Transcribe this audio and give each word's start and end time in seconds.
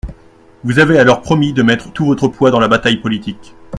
Vous 0.63 0.79
avez 0.79 0.97
alors 0.97 1.21
promis 1.21 1.53
de 1.53 1.61
mettre 1.61 1.93
tout 1.93 2.07
votre 2.07 2.27
poids 2.27 2.49
dans 2.49 2.59
la 2.59 2.67
bataille 2.67 2.97
politique. 2.97 3.53